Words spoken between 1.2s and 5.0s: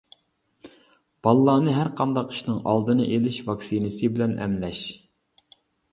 بالىلارنى ھەرقانداق ئىشنىڭ ئالدىنى ئېلىش ۋاكسىنىسى بىلەن ئەملەش.